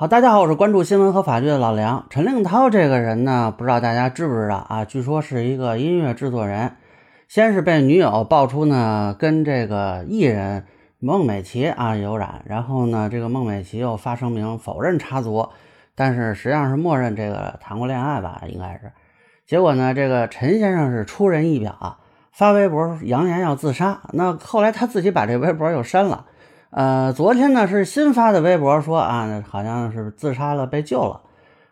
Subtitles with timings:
[0.00, 2.06] 好，大家好，我是关注新闻和法律的老梁。
[2.08, 4.84] 陈令涛这个人呢，不知道大家知不知道啊？
[4.84, 6.76] 据说是一个音乐制作人，
[7.26, 10.64] 先是被女友爆出呢跟这个艺人
[11.00, 15.48] 孟美岐啊有染，然后呢，这个孟美岐又发声明否认插足，
[15.96, 18.92] 但是实际上是默认这个谈过恋爱吧，应该是。
[19.48, 21.98] 结果呢，这个陈先生是出人意表啊，
[22.30, 26.26] 发微博扬言要自杀，那后来他自己把这微博又删了。
[26.70, 31.22] 呃，昨天呢是新发的微博说啊，好像是自杀了，被救了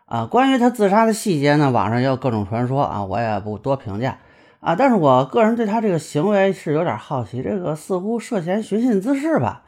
[0.05, 0.25] 啊。
[0.25, 4.17] 关于他自杀的细节呢，网上也有各种传说啊，我也不多评价
[4.59, 4.75] 啊。
[4.75, 9.61] 但是我个人对他这个行为是有点好奇，这个似乎涉嫌寻衅滋事吧？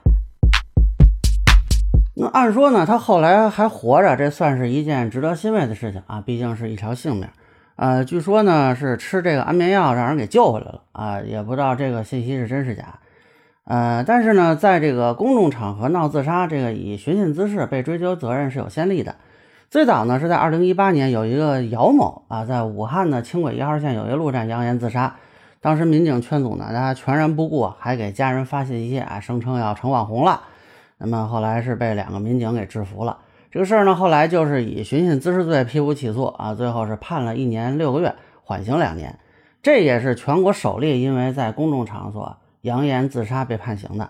[2.16, 7.30] 那按说呢，他后来还活着，这算是一件值得欣慰的事情啊，毕竟是一条性命。
[7.76, 13.00] 呃，据说呢是吃这个安眠药让人给救回来了啊，也不知道这个信息是真是假。
[13.70, 19.16] 呃，但是呢，在这个公众场合闹自杀，这个以寻衅滋事被追究责任是有先例的。
[19.70, 25.18] 最早呢是在二零一八年，有一个姚某啊，在武汉的轻轨一号线有一路站扬言自杀，
[25.62, 30.42] 当时民警劝阻呢，他全然不顾，还给家人发信息啊，声称要成网红了。
[30.98, 33.20] 那么后来是被两个民警给制服了。
[33.52, 39.20] 这个事儿呢，后来就是以寻衅滋事罪批捕起诉啊，最后是判了一年六个月，缓刑两年。
[39.62, 42.36] 这也是全国首例，因为在公众场所。
[42.62, 44.10] 扬言自杀被判刑的，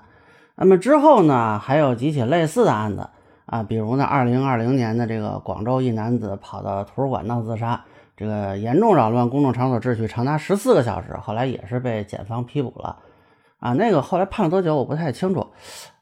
[0.55, 3.07] 那么之后呢，还有几起类似的案子
[3.45, 7.83] 啊，比如呢，二零二零年的这个广州一男子跑到图书馆闹自杀，
[8.17, 12.97] 这个严重扰乱公众场所秩序长达十四个小时，后来也是被检方批捕了
[13.59, 13.73] 啊。
[13.73, 15.45] 那个后来判了多久我不太清楚，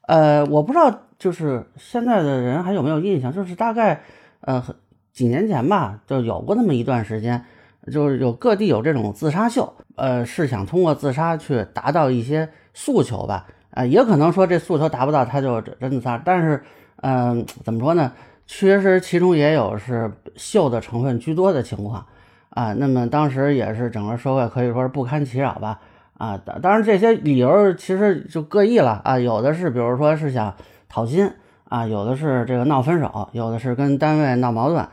[0.08, 4.02] 呃，我不知道就是现在的人还有没有印象，就是大概
[4.42, 4.64] 呃
[5.12, 7.44] 几年前吧，就有过那么一段时间。
[7.92, 16.22] 就是有各地有这种自杀秀，呃，是想通过自杀去达到一些诉求吧，啊，也可能说这诉求达不到，他就真自杀。
[16.24, 16.62] 但是，
[17.02, 18.12] 嗯，怎么说呢？
[18.46, 22.06] 确实其中也有是秀的成分居多的情况，
[22.52, 25.80] 啊，那么当时也是整个社会可以说是不堪其扰吧，
[26.18, 30.54] 啊，当然这些理由其实就各异了，啊，有的是比如说是想
[30.88, 31.30] 讨薪，
[31.68, 34.88] 啊，有的是这个闹分手，有的是跟单位闹矛盾。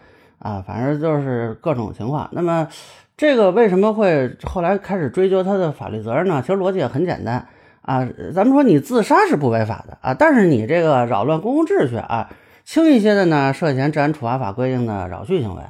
[0.44, 2.28] 啊，反正就是各种情况。
[2.32, 2.68] 那么，
[3.16, 6.42] 这个为什么会后来开始追究他的法律责任呢？
[6.42, 7.46] 其实逻辑也很简单
[7.80, 8.06] 啊。
[8.34, 12.28] 咱们说你自杀是不违法的啊，但是你这个扰乱公共秩序啊，
[12.62, 15.62] 轻一些的呢，涉嫌治安处罚法规定的扰序行为。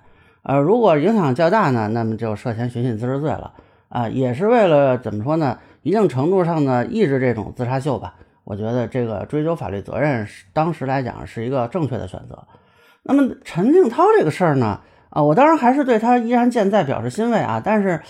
[0.43, 3.53] 呃，如果影响较大呢，那么就涉嫌寻衅滋事罪了
[3.89, 4.09] 啊。
[4.09, 5.57] 也是为了怎么说呢？
[5.83, 8.15] 一定程度上呢，抑制这种自杀秀吧。
[8.43, 12.43] 我觉得这个追究法律责任，当时来讲是一个正确的选择。
[13.05, 18.01] 那么陈静涛这个事儿呢，啊，我当然还是对他依然健在表示欣慰啊，但是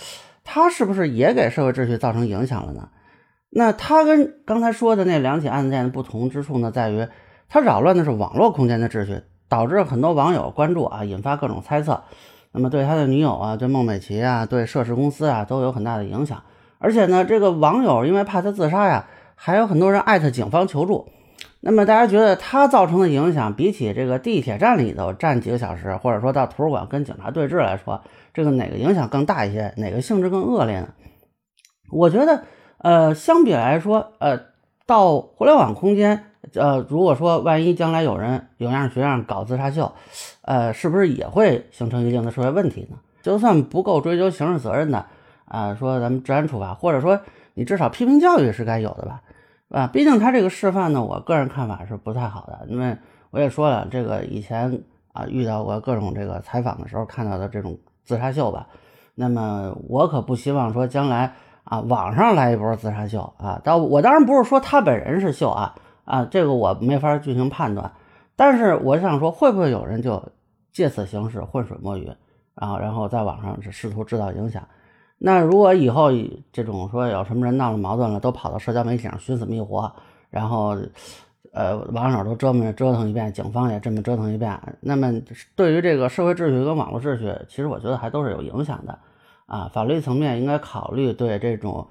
[0.43, 2.89] 他是不是也给社会秩序造成影响了呢？
[3.49, 7.07] 那他跟刚才说的那两起案件的不同之处呢，在于
[7.49, 12.03] 他扰乱的是网络空间的秩序，导致很多网友关注啊，引发各种猜测，
[12.51, 16.41] 那么对他的女友啊，对孟美岐啊，对涉事公司啊，都有很大的影响。
[16.79, 21.07] 而且呢，这个网友因为怕他自杀呀，还有很多人艾特警方求助。
[21.67, 27.99] 那么大家觉得他造成的影响，比起这个地铁站里头站几个小时，或者说到图书馆跟警察对峙来说，
[28.35, 29.73] 这个哪个影响更大一些？
[29.77, 30.89] 哪个性质更恶劣呢？
[31.91, 32.43] 我觉得，
[32.77, 34.39] 呃，相比来说，呃，
[34.85, 39.91] 到互联网空间，呃，如果说万一将来有人有样学样搞自杀秀，
[40.43, 42.97] 呃，是不是也会形成一定的社会问题呢？
[43.23, 45.03] 就算不够追究刑事责任的，
[45.45, 47.19] 啊，说咱们治安处罚，或者说
[47.55, 49.23] 你至少批评教育是该有的吧？
[49.69, 52.97] 啊，毕竟他这个示范呢，我个人看法是不太好的，因为
[53.31, 58.67] 我也说了，这个以前啊遇到过各种这个采访的时候看到的这种自杀秀吧，
[59.15, 61.33] 那么我可不希望说将来
[61.63, 65.75] 啊网上来一波自杀秀啊，但我当然不是说他本人是秀啊
[66.05, 67.91] 啊，这个我没法进行判断，
[68.35, 70.23] 但是我想说，会不会有人就
[70.71, 72.09] 借此形式浑水摸鱼，
[72.53, 74.61] 然后然后在网上是试图制造影响？
[75.17, 76.09] 那如果以后
[76.51, 79.91] 这种说有什么人闹了矛盾了，都跑到社交媒体上寻死觅活，
[80.29, 80.75] 然后，
[81.53, 85.13] 呃，网友都折磨折腾一遍，警方也这么折腾一遍，那么
[85.55, 88.99] 对于这个社会秩序跟网络秩序，其实我觉得还都是有影响的，
[89.45, 91.87] 啊，法律层面应该考虑对这种，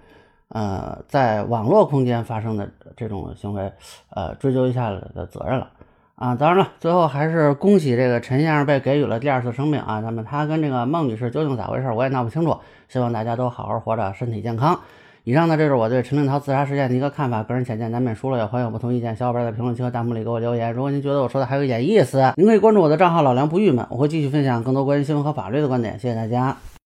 [0.49, 3.73] 呃，在网络空间发生的这种行为，
[4.11, 5.71] 呃，追究一下的责任了。
[6.17, 10.01] 啊，当然了，最后还是恭喜这个陈先生被给予了第二次生命啊。
[10.01, 12.57] 那么他跟这个孟女士究竟咋回事，我也闹不清楚。
[12.89, 14.79] 希望大家都好好活着，身体健康。
[15.25, 20.73] 以上呢，这是我对陈令涛自杀事件的一个看法，个人浅见难免疏漏，也欢迎不同意见小伙伴在评论区和弹幕里给我留言。
[20.73, 25.99] 如果您觉得我说的还有一点意思，您可以关注我的账号老梁不郁闷，我会继续分享更多关于新闻和法律的观点。
[25.99, 26.57] 谢谢大家。